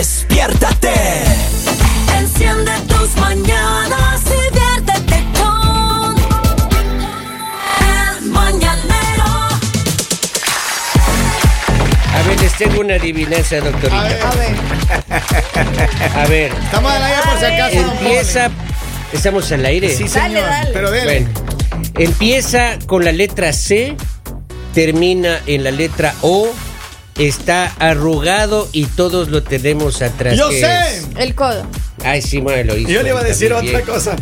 [0.00, 0.94] Despiértate.
[2.18, 6.16] Enciende tus mañanas y viértete con
[7.86, 9.28] El Mañanero.
[12.14, 14.30] A ver, les tengo una adivinanza, doctorita.
[14.30, 14.54] A ver,
[16.16, 17.76] A ver, estamos al aire por si acaso.
[17.82, 18.50] don empieza.
[19.12, 19.94] ¿Estamos al aire?
[19.94, 20.48] Sí, señor.
[20.72, 21.26] Pero dele.
[21.26, 21.28] Bueno,
[21.98, 23.94] empieza con la letra C,
[24.72, 26.48] termina en la letra O,
[27.20, 30.36] está arrugado y todos lo tenemos atrás.
[30.36, 30.96] Yo ¿Qué sé.
[30.96, 31.06] es?
[31.16, 31.66] El codo.
[32.04, 32.88] Ay, sí, madre, lo hizo.
[32.90, 33.82] Yo le iba a decir otra bien.
[33.82, 34.16] cosa.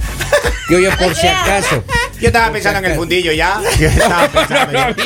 [0.68, 1.82] Yo, yo, por si acaso.
[2.20, 3.60] Yo estaba pensando en el fundillo ya.
[3.78, 5.02] Yo estaba pensando No, Yo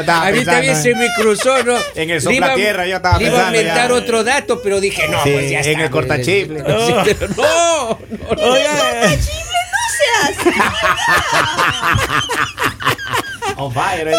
[0.00, 1.76] estaba a mí pensando también en- se me cruzó, ¿no?
[1.94, 3.94] En el Le iba- soplatierra yo estaba le iba a pensando inventar ya.
[3.94, 5.84] otro dato, pero dije, no, Sí, pues ya en está.
[5.84, 6.58] el cortachifle.
[6.66, 8.56] Sí, pero no, no, no.
[13.58, 14.14] On fire, eh.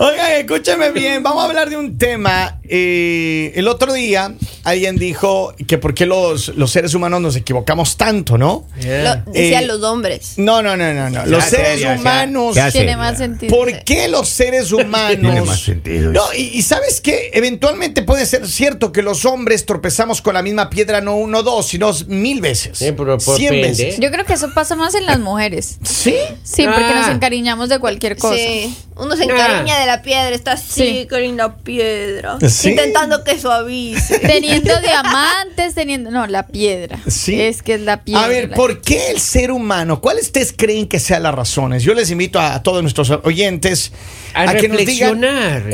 [0.00, 2.57] Oigan, escúcheme bien, vamos a hablar de un tema.
[2.70, 7.96] Eh, el otro día alguien dijo que por qué los, los seres humanos nos equivocamos
[7.96, 8.66] tanto, ¿no?
[8.76, 10.34] Lo- decían Eh, los hombres.
[10.36, 11.26] No, no, no, no, no.
[11.26, 12.54] Los Ya, seres humanos.
[12.54, 12.70] Ya.
[12.70, 13.56] Tiene más sentido.
[13.56, 15.20] ¿Por qué los seres humanos?
[15.20, 19.64] Tiene más sentido No, y, y sabes que eventualmente puede ser cierto que los hombres
[19.66, 22.78] tropezamos con la misma piedra no uno dos, sino mil veces.
[22.78, 23.68] Sí, pero por Cien pende.
[23.68, 23.98] veces.
[24.00, 25.78] Yo creo que eso pasa más en las mujeres.
[25.84, 26.14] ¿Sí?
[26.42, 27.00] Sí, porque Ah.
[27.02, 28.36] nos encariñamos de cualquier cosa.
[28.36, 29.80] Sí, uno se encariña Ah.
[29.80, 31.06] de la piedra, está así Sí.
[31.08, 32.57] con la piedra, Sí.
[32.64, 34.18] Intentando que suavice.
[34.20, 36.10] Teniendo diamantes, teniendo.
[36.10, 36.98] No, la piedra.
[37.06, 37.40] Sí.
[37.40, 38.24] Es que es la piedra.
[38.24, 40.00] A ver, ¿por qué el ser humano?
[40.00, 41.82] ¿Cuáles ustedes creen que sean las razones?
[41.82, 43.92] Yo les invito a, a todos nuestros oyentes
[44.34, 45.20] A que nos digan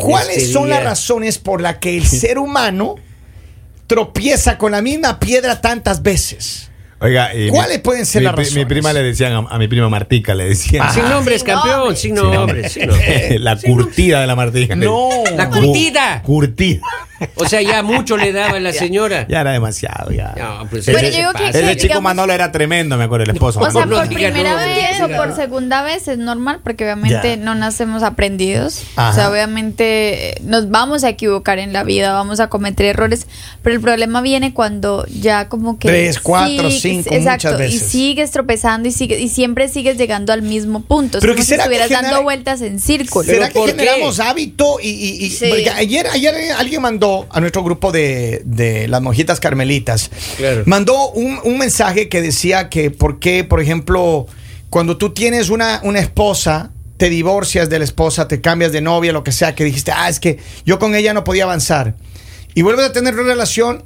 [0.00, 0.76] cuáles este son día.
[0.76, 2.96] las razones por las que el ser humano
[3.86, 6.70] tropieza con la misma piedra tantas veces.
[7.00, 8.54] Oiga, y ¿Cuáles mi- pueden ser mi, las razones?
[8.56, 10.92] Mi prima le decían a, a mi prima Martica, le decían.
[10.92, 12.00] Sin nombres, Sin campeón, nombres.
[12.00, 12.72] sin nombres.
[12.72, 13.40] sin nombres.
[13.40, 14.74] la curtida de la Martica.
[14.76, 15.08] No.
[15.36, 16.22] La curtida.
[16.22, 16.80] Curtida.
[17.36, 19.26] O sea, ya mucho le daba a la señora.
[19.28, 20.34] Ya era demasiado, ya.
[20.36, 21.48] No, pues eso yo digo que-.
[21.50, 23.60] Ese chico digamos- Manolo era tremendo, me acuerdo, el esposo.
[23.60, 27.36] O sea, por primera vez no o por segunda vez es normal porque obviamente Ya.
[27.36, 28.82] no nacemos aprendidos.
[28.96, 29.10] Ajá.
[29.10, 33.26] O sea, obviamente eh, nos vamos a equivocar en la vida, vamos a cometer errores,
[33.62, 35.88] pero el problema viene cuando ya como que...
[35.88, 37.88] Tres, cuatro, sigues- cinco, exacto, muchas Y veces.
[37.88, 41.18] sigues tropezando y, sigues, y siempre sigues llegando al mismo punto.
[41.20, 43.24] Pero es como si ¿será que estuvieras genera- dando vueltas en círculo.
[43.24, 44.22] ¿Será ¿Pero que generamos qué?
[44.22, 44.76] hábito?
[44.82, 45.50] Y, y- y- Sí.
[45.76, 50.62] ayer, ayer alguien mandó a nuestro grupo de, de las monjitas carmelitas, Claro.
[50.66, 54.26] mandó un, un mensaje que decía que por qué, por ejemplo,
[54.70, 59.12] cuando tú tienes una, una esposa, te divorcias de la esposa, te cambias de novia,
[59.12, 61.94] lo que sea, que dijiste, ah, es que yo con ella no podía avanzar.
[62.54, 63.82] Y vuelves a tener una relación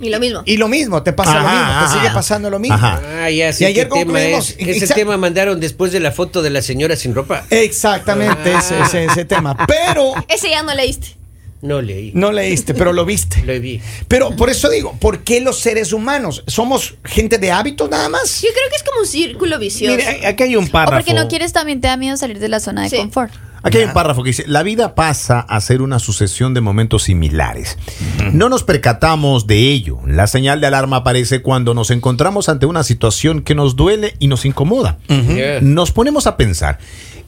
[0.00, 0.42] Y lo mismo.
[0.46, 1.94] y lo mismo, te pasa lo Ajá, mismo, te ajá.
[2.00, 2.76] sigue pasando lo mismo.
[2.76, 3.00] Ajá.
[3.24, 4.68] Ah, ya sé Y ayer concluimos- es.
[4.68, 7.44] Ese Exa- tema mandaron después de la foto de la señora sin ropa.
[7.50, 8.58] Exactamente, Ah.
[8.58, 9.54] ese, ese, ese tema.
[9.66, 11.08] Pero Ese ya no leíste.
[11.62, 12.12] No leí.
[12.14, 13.42] no leíste, pero lo viste.
[13.44, 13.80] Lo vi.
[14.08, 16.44] Pero por eso digo, ¿por qué los seres humanos?
[16.46, 18.42] ¿Somos gente de hábitos nada más?
[18.42, 19.96] Yo creo que es como un círculo vicioso.
[19.96, 20.96] Mire, aquí hay un O párrafo.
[20.98, 22.96] porque no quieres también te da miedo salir de la zona de Sí.
[22.96, 23.32] confort.
[23.62, 27.02] Aquí hay un párrafo que dice, la vida pasa a ser una sucesión de momentos
[27.04, 27.76] similares.
[28.32, 29.98] No nos percatamos de ello.
[30.06, 34.28] La señal de alarma aparece cuando nos encontramos ante una situación que nos duele y
[34.28, 34.98] nos incomoda.
[35.62, 36.78] Nos ponemos a pensar,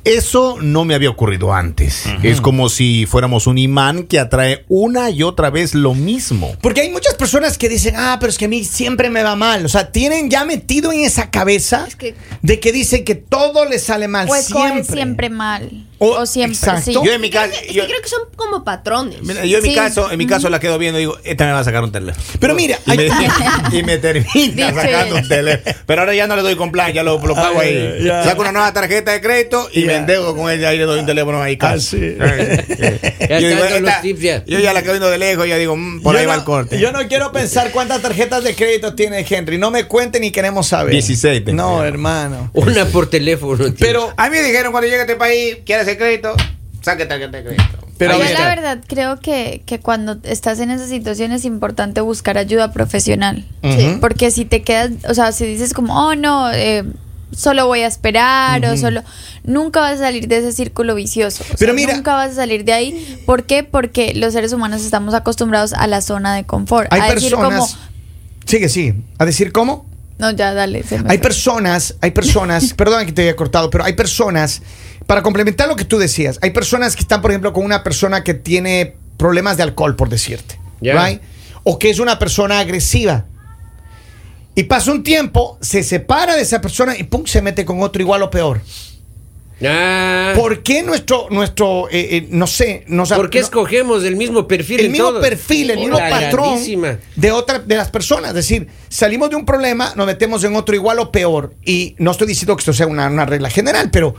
[0.08, 2.04] eso no me había ocurrido antes.
[2.22, 6.56] Es como si fuéramos un imán que atrae una y otra vez lo mismo.
[6.60, 9.36] Porque hay muchas personas que dicen, ah, pero es que a mí siempre me va
[9.36, 9.64] mal.
[9.64, 13.64] O sea, tienen ya metido en esa cabeza Es que- de que dicen que todo
[13.64, 14.84] les sale mal siempre.
[14.84, 15.86] siempre mal.
[15.98, 16.82] O- O, siempre, exacto.
[16.84, 16.92] sí.
[16.92, 19.20] Yo en mi caso, que yo, creo que son como patrones.
[19.22, 19.75] mira, yo en mi Sí.
[19.75, 21.91] caso, en mi caso la quedo viendo y digo, esta me va a sacar un
[21.92, 22.25] teléfono.
[22.38, 23.28] Pero mira, y me, hay-
[23.72, 25.76] y me termina sacando un teléfono.
[25.86, 28.09] Pero ahora ya no le doy con plan, ya lo, lo pago Ay, ahí.
[28.25, 29.86] Saco una nueva tarjeta de crédito y Ya.
[29.88, 31.54] me endeudo con ella y le doy un teléfono ahí.
[31.60, 31.88] Ah, casi.
[31.98, 32.16] sí.
[33.28, 34.44] Yo, digo, esta- ya.
[34.47, 36.34] yo ya la quedo viendo de lejos y ya digo, mm, por yo ahí va
[36.34, 36.78] no- el corte.
[36.78, 39.59] Yo no quiero pensar cuántas tarjetas de crédito tiene Henry.
[39.59, 40.92] No me cuenten ni queremos saber.
[40.92, 41.56] 16 tengo.
[41.62, 42.50] No, hermano.
[42.54, 43.65] Una por teléfono.
[43.66, 43.75] tío.
[43.78, 46.34] Pero, A mí me dijeron cuando llegue a este país, ¿quieres hacer crédito?
[46.82, 47.86] Saque tarjeta de crédito.
[47.98, 52.38] pero Yo la verdad creo que, que cuando estás en esa situación es importante buscar
[52.38, 53.44] ayuda profesional.
[54.00, 56.84] Porque si te quedas, o sea, si dices como, oh no, eh,
[57.32, 59.02] solo voy a esperar o solo,
[59.44, 61.42] nunca vas a salir de ese círculo vicioso.
[61.42, 63.22] O sea, Pero mira- nunca vas a salir de ahí.
[63.26, 63.64] ¿Por qué?
[63.64, 66.92] Porque los seres humanos estamos acostumbrados a la zona de confort.
[66.92, 67.76] hay a decir como, personas.
[68.46, 68.94] Sigue, sí.
[69.18, 69.86] ¿A decir cómo?
[70.18, 70.82] no, ya dale.
[70.82, 71.22] se me Hay fue.
[71.24, 74.62] personas, hay personas, perdón que te haya cortado, pero hay personas,
[75.09, 78.22] para complementar lo que tú decías, hay personas que están, por ejemplo, con una persona
[78.22, 81.03] que tiene problemas de alcohol, por decirte, Ya.
[81.05, 81.21] right?
[81.65, 83.25] O que es una persona agresiva.
[84.55, 88.03] Y pasa un tiempo, se separa de esa persona y pum, se mete con otro
[88.03, 88.60] igual o peor.
[89.66, 94.15] Ah, ¿Por qué nuestro, nuestro eh, eh, no sé, nos ¿Por qué no- escogemos el
[94.15, 95.21] mismo perfil el en mismo todos?
[95.21, 96.99] perfil, el mismo patrón grandísima.
[97.16, 98.28] de otra de las personas.
[98.31, 101.55] Es decir, salimos de un problema, nos metemos en otro igual o peor.
[101.65, 104.15] Y no estoy diciendo que esto sea una, una regla general, pero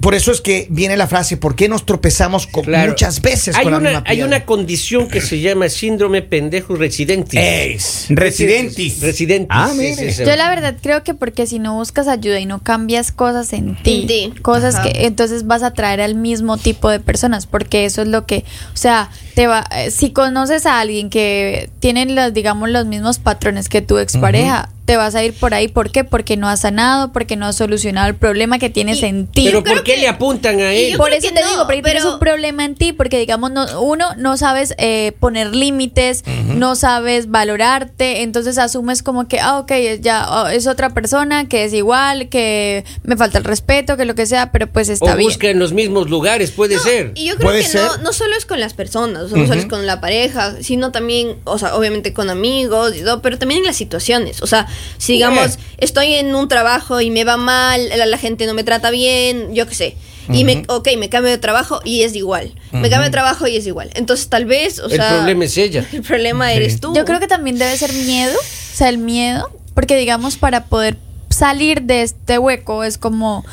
[0.00, 2.90] por eso es que viene la frase, ¿por qué nos tropezamos con Claro.
[2.92, 6.76] muchas veces hay con la una, misma Hay una condición que se llama síndrome pendejo
[6.76, 7.72] residente.
[7.72, 8.06] Es.
[8.08, 9.00] Residentes.
[9.00, 9.48] Residentes.
[9.50, 9.94] Ah, sí, mire.
[9.96, 10.24] sí, sí.
[10.24, 13.76] Yo la verdad creo que porque si no buscas ayuda y no cambias cosas en
[13.82, 14.84] ti, cosas Ajá.
[14.84, 18.44] que entonces vas a atraer al mismo tipo de personas, porque eso es lo que,
[18.72, 23.18] o sea, te va, eh, si conoces a alguien que tienen los, digamos, los mismos
[23.18, 26.02] patrones que tu expareja, te vas a ir por ahí, ¿por qué?
[26.02, 29.42] Porque no has sanado, porque no has solucionado el problema que tienes Y- en ti.
[29.44, 30.96] Pero ¿por qué que- le apuntan a y él?
[30.96, 33.82] por eso te no, digo, porque tienes pero- un problema en ti, porque digamos, no,
[33.82, 39.72] uno no sabes eh, poner límites, no sabes valorarte, entonces asumes como que, ah, ok,
[40.00, 44.14] ya oh, es otra persona que es igual, que me falta el respeto, que lo
[44.14, 45.28] que sea, pero pues está o bien.
[45.28, 47.12] busca en los mismos lugares, puede No, ser.
[47.14, 48.00] Y yo creo Puede que no, ser.
[48.02, 50.92] no solo es con las personas, o sea, no solo es con la pareja, sino
[50.92, 54.40] también, o sea, obviamente con amigos, y todo, pero también en las situaciones.
[54.40, 54.66] O sea,
[54.98, 58.64] si digamos, estoy en un trabajo y me va mal, la, la gente no me
[58.64, 59.96] trata bien, yo qué sé.
[60.30, 62.52] Y me, ok, me cambio de trabajo y es igual.
[62.72, 63.90] Me cambio de trabajo y es igual.
[63.94, 65.08] Entonces, tal vez, o el sea.
[65.08, 65.86] problema es ella.
[65.92, 66.94] El problema eres tú.
[66.94, 70.98] Yo creo que también debe ser miedo, o sea, el miedo, porque digamos, para poder
[71.30, 73.44] salir de este hueco es como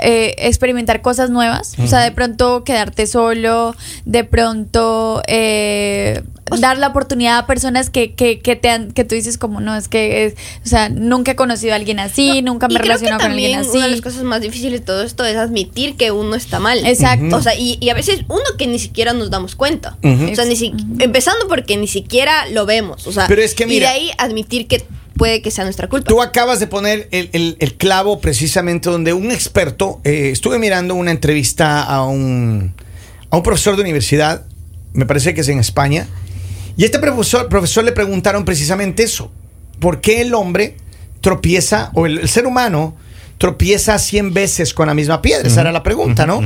[0.00, 3.74] eh, experimentar cosas nuevas, o sea, de pronto quedarte solo,
[4.04, 6.22] de pronto eh,
[6.60, 9.74] dar la oportunidad a personas que, que, que te han, que tú dices como, no,
[9.76, 10.34] es que, es-
[10.64, 13.58] o sea, nunca he conocido a alguien así, nunca me y he relacionado con alguien
[13.60, 13.76] así.
[13.78, 16.84] Una de las cosas más difíciles de todo esto es admitir que uno está mal.
[16.86, 17.36] Exacto.
[17.36, 19.96] O sea, y, y a veces uno que ni siquiera nos damos cuenta.
[20.02, 23.06] O sea, ni si- empezando porque ni siquiera lo vemos.
[23.06, 24.84] O sea, Pero es que y mira- de ahí admitir que
[25.16, 26.08] puede que sea nuestra culpa.
[26.08, 30.94] Tú acabas de poner el, el- el clavo precisamente donde un experto, eh, estuve mirando
[30.94, 32.72] una entrevista a un,
[33.30, 34.44] a un profesor de universidad,
[34.94, 36.06] me parece que es en España,
[36.76, 39.30] y este profesor, profesor le preguntaron precisamente eso,
[39.80, 40.76] ¿por qué el hombre
[41.20, 42.96] tropieza, o el, el ser humano
[43.38, 45.48] tropieza 100 veces con la misma piedra?
[45.48, 46.40] Esa era la pregunta, ¿no?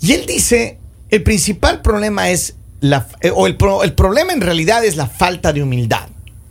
[0.00, 0.78] Y él dice,
[1.10, 5.52] el principal problema es, la, eh, o el, el problema en realidad es la falta
[5.52, 6.08] de humildad.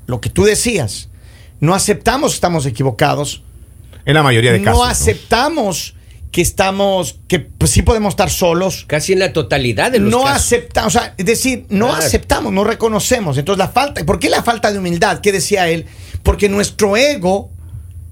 [0.08, 1.10] Lo que tú decías,
[1.60, 3.44] no aceptamos estamos equivocados,
[4.06, 4.80] En la mayoría de casos.
[4.80, 5.96] no aceptamos
[6.34, 10.28] que estamos, que pues, sí podemos estar solos, Casi en la totalidad de los no
[10.28, 12.04] aceptamos, o sea, es decir, no Claro.
[12.04, 13.38] aceptamos, no reconocemos.
[13.38, 15.22] Entonces la falta, ¿por qué la falta de humildad?
[15.22, 15.86] ¿Qué decía él?
[16.24, 17.52] Porque nuestro ego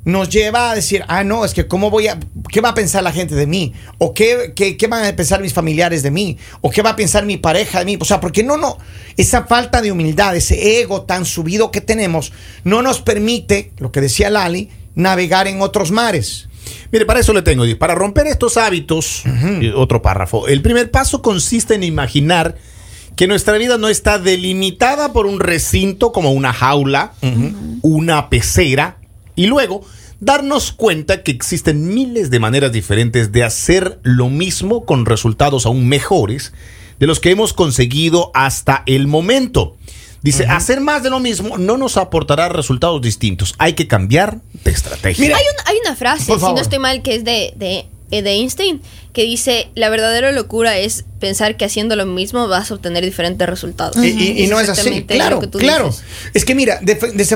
[0.06, 2.20] nos lleva a decir, ah, no, es que cómo voy a,
[2.52, 3.74] ¿qué va a pensar la gente de mí?
[3.98, 6.38] ¿O qué, qué, qué van a pensar mis familiares de mí?
[6.62, 7.98] ¿O qué va a pensar mi pareja de mí?
[8.00, 8.78] O sea, porque no, no,
[9.18, 12.34] esa falta de humildad, ese ego tan subido que tenemos,
[12.64, 16.50] no nos permite, lo que decía Lali, navegar en otros mares.
[16.92, 17.64] Mire, para eso le tengo.
[17.78, 19.24] Para romper estos hábitos,
[19.60, 20.48] y otro párrafo.
[20.48, 22.58] El primer paso consiste en imaginar
[23.16, 27.14] que nuestra vida no está delimitada por un recinto como una jaula,
[27.82, 28.98] una pecera,
[29.36, 29.86] y luego
[30.20, 35.88] darnos cuenta que existen miles de maneras diferentes de hacer lo mismo con resultados aún
[35.88, 36.54] mejores
[37.00, 39.76] de los que hemos conseguido hasta el momento.
[40.22, 43.56] Dice, hacer más de lo mismo no nos aportará resultados distintos.
[43.58, 45.24] Hay que cambiar de estrategia.
[45.26, 48.22] Mira, hay, un- hay una frase, si no estoy mal, que es de, de, eh,
[48.22, 48.82] de Einstein,
[49.14, 53.50] que dice, la verdadera locura es pensar que haciendo lo mismo vas a obtener diferentes
[53.50, 53.98] resultados.
[53.98, 55.88] Y, y- y no es así, claro, lo que tú claro.
[55.88, 56.04] dices.
[56.36, 56.80] Es que mira,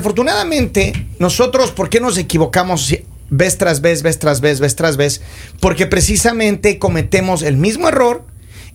[0.06, 4.98] desafortunadamente, nosotros, ¿por qué nos equivocamos si- vez tras vez, vez tras vez, vez tras
[4.98, 5.22] vez?
[5.60, 8.24] Porque precisamente cometemos el mismo error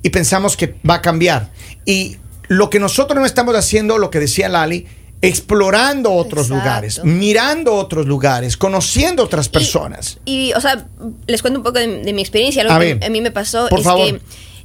[0.02, 1.50] y pensamos que va a cambiar.
[1.86, 2.16] Y
[2.50, 4.84] lo que nosotros no estamos haciendo, lo que decía Lali,
[5.22, 6.64] explorando otros Exacto.
[6.64, 10.18] lugares, mirando otros lugares, conociendo otras personas.
[10.24, 10.86] Y, o sea,
[11.28, 12.62] les cuento un poco de, de mi experiencia.
[12.62, 14.06] Algo A que ver, a mí me pasó por es favor.
[14.06, 14.20] que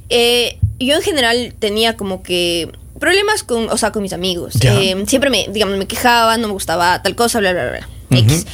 [0.08, 4.54] eh, yo en general tenía como que problemas con, o sea, con mis amigos.
[4.62, 7.88] Eh, siempre me, digamos, me quejaba, no me gustaba tal cosa, bla, bla, bla.
[8.18, 8.46] X.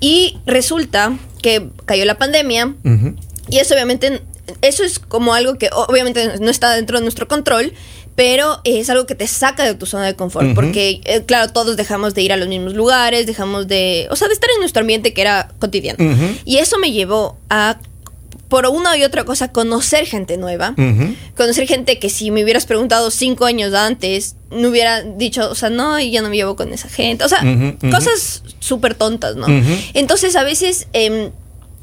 [0.00, 3.16] Y resulta que cayó la pandemia Ujú.
[3.50, 4.22] y eso obviamente,
[4.62, 7.72] eso es como algo que obviamente no está dentro de nuestro control,
[8.16, 11.76] pero es algo que te saca de tu zona de confort, porque eh, claro, todos
[11.76, 14.80] dejamos de ir a los mismos lugares, dejamos de, o sea, de estar en nuestro
[14.80, 15.98] ambiente que era cotidiano.
[16.44, 17.78] Y eso me llevó a,
[18.48, 20.74] por una y otra cosa, conocer gente nueva,
[21.36, 25.70] conocer gente que si me hubieras preguntado cinco años antes, no hubiera dicho, o sea,
[25.70, 27.40] no, y ya no me llevo con esa gente, o sea,
[27.90, 29.46] cosas súper tontas, ¿no?
[29.94, 30.88] Entonces a veces...
[30.92, 31.30] em,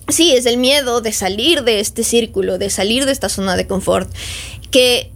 [0.10, 3.68] Sí, es el miedo de salir de este círculo, de salir de esta zona de
[3.68, 4.10] confort,
[4.72, 5.12] que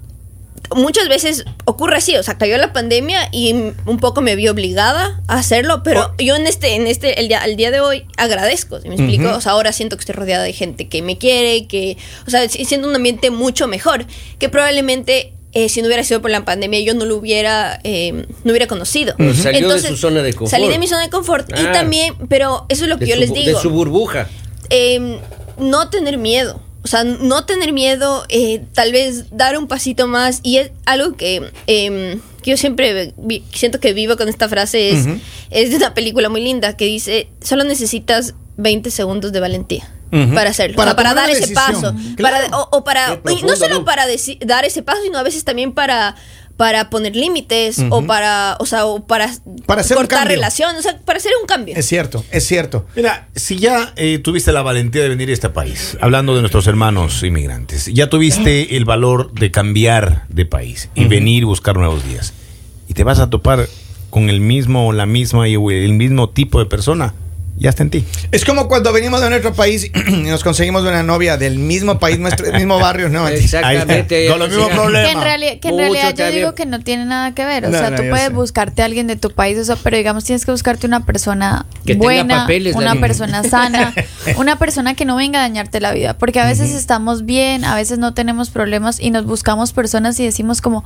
[0.75, 5.21] muchas veces ocurre así, o sea, cayó la pandemia y un poco me vi obligada
[5.27, 8.79] a hacerlo, pero yo en este, en este, el día, al día de hoy agradezco,
[8.81, 9.29] ¿sí ¿me explico?
[9.31, 11.97] O sea, ahora siento que estoy rodeada de gente que me quiere, que,
[12.27, 14.05] o sea, si- siendo un ambiente mucho mejor,
[14.39, 18.25] que probablemente eh, si no hubiera sido por la pandemia yo no lo hubiera, eh,
[18.45, 19.13] no hubiera conocido.
[19.35, 20.49] Salió de su zona de confort.
[20.51, 21.73] Salí de mi zona de confort y Claro.
[21.73, 24.29] también, pero eso es lo que De yo su les digo De su burbuja.
[24.69, 25.19] eh,
[25.57, 26.61] no tener miedo.
[26.83, 30.39] O sea, no tener miedo, eh, tal vez dar un pasito más.
[30.43, 34.89] Y es algo que, eh, que yo siempre vi- siento que vivo con esta frase.
[34.91, 35.05] Es,
[35.51, 39.89] es de una película muy linda que dice, solo necesitas 20 segundos de valentía.
[40.35, 41.95] Para hacerlo, Para o sea, para tomar dar ese decisión.
[41.95, 42.35] paso, Claro.
[42.49, 44.03] para, o, o para, no solo para
[44.45, 46.17] dar ese paso, sino a veces también para,
[46.61, 49.31] para poner límites o para, o sea, o para,
[49.65, 50.35] Para hacer un cortar cambio.
[50.35, 51.73] relación, o sea, para hacer un cambio.
[51.75, 52.85] Es cierto, es cierto.
[52.95, 56.67] Mira, si ya eh, tuviste la valentía de venir a este país, hablando de nuestros
[56.67, 62.07] hermanos inmigrantes, ya tuviste el valor de cambiar de país y venir y buscar nuevos
[62.07, 62.31] días,
[62.87, 63.67] y te vas a topar
[64.11, 67.15] con el mismo o la misma y el mismo tipo de persona,
[67.61, 68.03] ya está en ti.
[68.31, 72.17] Es como cuando venimos de nuestro país y nos conseguimos una novia del mismo país,
[72.17, 73.27] nuestro del mismo barrio, ¿no?
[73.27, 74.27] Exactamente.
[74.27, 75.05] Con los mismos problemas.
[75.05, 77.65] Que en, que realidad yo digo que no tiene nada que ver.
[77.65, 78.33] O No, sea, no, tú puedes sé.
[78.33, 81.93] buscarte a alguien de tu país, eso, pero digamos tienes que buscarte una persona Que
[81.93, 83.93] buena, papeles, una persona sana,
[84.37, 86.17] una persona que no venga a dañarte la vida.
[86.17, 90.25] Porque a veces estamos bien, a veces no tenemos problemas y nos buscamos personas y
[90.25, 90.83] decimos como...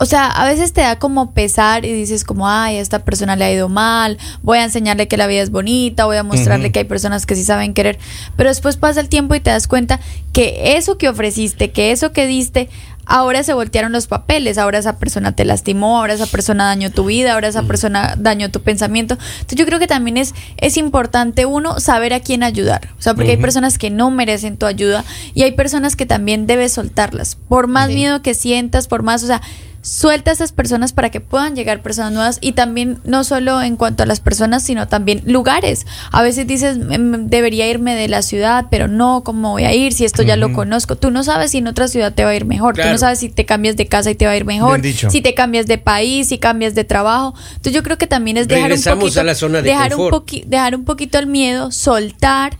[0.00, 3.36] O sea, a veces te da como pesar y dices como, ay, a esta persona
[3.36, 6.72] le ha ido mal, voy a enseñarle que la vida es bonita, voy a mostrarle
[6.72, 7.98] que hay personas que sí saben querer,
[8.34, 10.00] pero después pasa el tiempo y te das cuenta
[10.32, 12.70] que eso que ofreciste, que eso que diste,
[13.04, 17.04] ahora se voltearon los papeles, ahora esa persona te lastimó, ahora esa persona dañó tu
[17.04, 19.18] vida, ahora esa persona dañó tu pensamiento.
[19.32, 23.12] Entonces yo creo que también es, es importante uno saber a quién ayudar, o sea,
[23.12, 25.04] porque hay personas que no merecen tu ayuda
[25.34, 29.26] y hay personas que también debes soltarlas, por más miedo que sientas, por más, o
[29.26, 29.42] sea,
[29.82, 33.76] suelta a esas personas para que puedan llegar personas nuevas y también no solo en
[33.76, 35.86] cuanto a las personas, sino también lugares.
[36.12, 39.92] A veces dices, "Mm, debería irme de la ciudad, pero no, ¿cómo voy a ir
[39.94, 40.96] si esto ya lo conozco?
[40.96, 43.20] Tú no sabes si en otra ciudad te va a ir mejor, tú no sabes
[43.20, 45.78] si te cambias de casa y te va a ir mejor, si te cambias de
[45.78, 47.34] país, si cambias de trabajo.
[47.50, 49.94] Entonces yo creo que también es dejar un Regresamos poquito, a la zona de dejar
[49.94, 50.26] un confort.
[50.28, 52.56] poqui- dejar un poquito el miedo, soltar.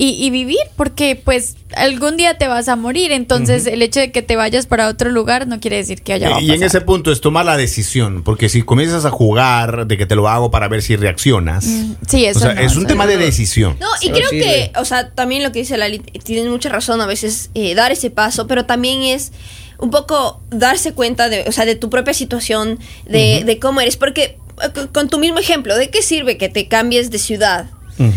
[0.00, 4.12] Y, y vivir, porque pues algún día te vas a morir, entonces el hecho de
[4.12, 7.10] que te vayas para otro lugar no quiere decir que haya Y en ese punto
[7.10, 10.68] es tomar la decisión, porque si comienzas a jugar de que te lo hago para
[10.68, 11.64] ver si reaccionas,
[12.06, 13.10] sí, eso o sea, no, es un eso tema no.
[13.10, 13.76] de decisión.
[13.80, 17.06] No, y creo que, o sea, también lo que dice Lali, tienen mucha razón a
[17.06, 19.32] veces eh, dar ese paso, pero también es
[19.78, 23.96] un poco darse cuenta de, o sea, de tu propia situación, de, de cómo eres,
[23.96, 27.66] porque eh, con tu mismo ejemplo, ¿de qué sirve que te cambies de ciudad?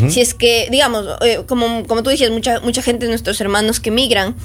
[0.09, 3.79] Si es que, digamos, eh, como, como tú dices, mucha, mucha gente de nuestros hermanos
[3.79, 4.35] que migran,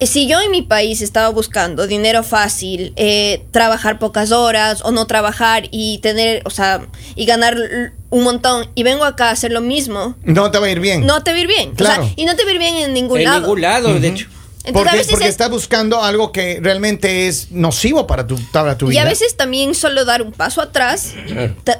[0.00, 4.90] eh, si yo en mi país estaba buscando dinero fácil, eh, trabajar pocas horas o
[4.90, 9.30] no trabajar y tener, o sea, y ganar l- un montón, y vengo acá a
[9.32, 11.06] hacer lo mismo, No te va a ir bien.
[11.06, 11.70] no te va a ir bien.
[11.70, 12.04] O Claro.
[12.04, 13.40] sea, y no te va a ir bien en ningún En lado.
[13.40, 14.26] ningún lado, de hecho.
[14.66, 18.86] Entonces, porque porque es- estás buscando algo que realmente es nocivo para tu, para tu
[18.86, 19.02] y vida.
[19.02, 21.12] a veces también solo dar un paso atrás,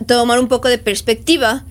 [0.07, 1.65] tomar un poco de perspectiva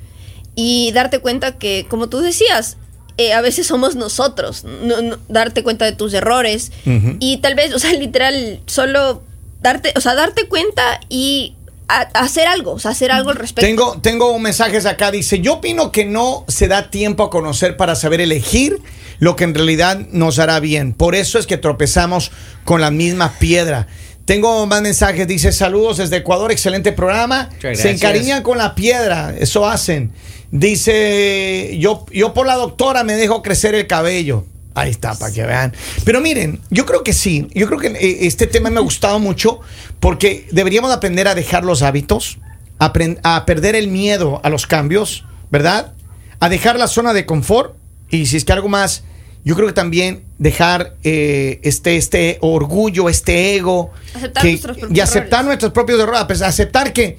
[0.55, 2.77] y darte cuenta que, como tú decías,
[3.17, 6.72] eh, a veces somos nosotros, no- no- darte cuenta de tus errores
[7.19, 9.22] y tal vez, o sea, literal, solo
[9.62, 11.55] darte, o sea, darte cuenta y
[11.88, 13.67] a- hacer algo, o sea, hacer algo al respecto.
[13.67, 17.77] Tengo, tengo un mensaje acá, dice, yo opino que no se da tiempo a conocer
[17.77, 18.79] para saber elegir
[19.19, 20.93] lo que en realidad nos hará bien.
[20.93, 22.31] Por eso es que tropezamos
[22.65, 23.88] con la misma piedra.
[24.25, 27.50] Tengo más mensajes, dice, saludos desde Ecuador, excelente programa.
[27.75, 30.12] Se encariñan con la piedra, eso hacen.
[30.51, 34.46] Dice, yo, yo por la doctora me dejo crecer el cabello.
[34.75, 35.74] Ahí está, para que vean.
[36.03, 39.20] Pero miren, yo creo que sí, yo creo que eh, este tema me ha gustado
[39.20, 39.60] mucho
[40.00, 42.39] porque deberíamos aprender a dejar los hábitos,
[42.80, 45.94] apren- a perder el miedo a los cambios, ¿verdad?
[46.39, 47.75] A dejar la zona de confort
[48.10, 49.03] y si es que algo más,
[49.45, 54.97] yo creo que también dejar eh, este, este orgullo, este ego Aceptar que- nuestros propios
[54.97, 55.45] y aceptar errores.
[55.47, 57.17] nuestros propios errores, pues, aceptar que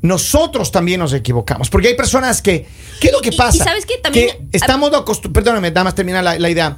[0.00, 2.66] nosotros también nos equivocamos, porque hay personas que,
[3.00, 3.64] ¿qué es lo que Y- y pasa?
[3.64, 3.98] ¿sabes qué?
[3.98, 6.76] También- Que estamos acostumbrados, perdóname, nada más terminar la, la idea,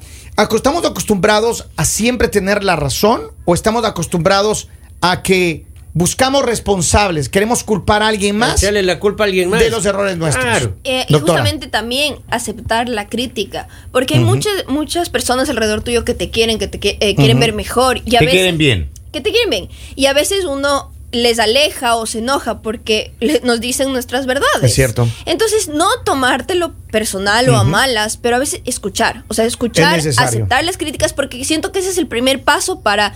[0.56, 4.68] ¿estamos acostumbrados a siempre tener la razón o estamos acostumbrados
[5.02, 9.61] a que buscamos responsables, queremos culpar a alguien más Echarle la culpa a alguien más.
[9.61, 10.44] de los errores nuestros?
[10.44, 10.76] Claro.
[10.85, 16.14] Eh, y justamente también aceptar la crítica, porque hay muchas muchas personas alrededor tuyo que
[16.14, 18.90] te quieren, que te eh, quieren ver mejor y a Te veces quieren bien.
[19.12, 23.40] que te quieren bien y a veces uno les aleja o se enoja porque le-
[23.40, 24.62] nos dicen nuestras verdades.
[24.62, 25.09] Es cierto.
[25.26, 30.16] Entonces, no tomártelo personal o a malas, pero a veces escuchar, o sea, escuchar, Es
[30.20, 33.12] aceptar las críticas porque siento que ese es el primer paso para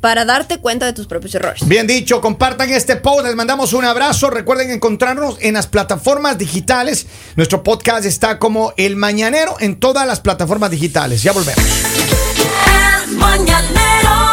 [0.00, 1.66] para darte cuenta de tus propios errores.
[1.66, 7.06] Bien dicho, compartan este post, les mandamos un abrazo, recuerden encontrarnos en las plataformas digitales.
[7.36, 11.22] Nuestro podcast está como El Mañanero en todas las plataformas digitales.
[11.22, 11.64] Ya volvemos.
[13.06, 14.27] El Mañanero.